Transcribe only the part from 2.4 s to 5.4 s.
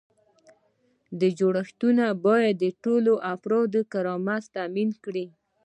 د ټولو افرادو کرامت تامین کړي.